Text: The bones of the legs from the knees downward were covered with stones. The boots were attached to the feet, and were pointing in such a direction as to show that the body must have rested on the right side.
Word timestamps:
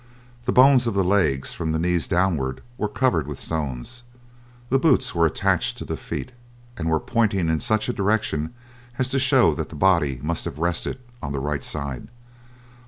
The 0.45 0.51
bones 0.51 0.87
of 0.87 0.95
the 0.95 1.03
legs 1.03 1.53
from 1.53 1.73
the 1.73 1.77
knees 1.77 2.07
downward 2.07 2.63
were 2.75 2.87
covered 2.87 3.27
with 3.27 3.37
stones. 3.37 4.01
The 4.71 4.79
boots 4.79 5.13
were 5.13 5.27
attached 5.27 5.77
to 5.77 5.85
the 5.85 5.95
feet, 5.95 6.31
and 6.75 6.89
were 6.89 6.99
pointing 6.99 7.49
in 7.49 7.59
such 7.59 7.87
a 7.87 7.93
direction 7.93 8.51
as 8.97 9.09
to 9.09 9.19
show 9.19 9.53
that 9.53 9.69
the 9.69 9.75
body 9.75 10.19
must 10.23 10.45
have 10.45 10.57
rested 10.57 10.97
on 11.21 11.33
the 11.33 11.39
right 11.39 11.63
side. 11.63 12.07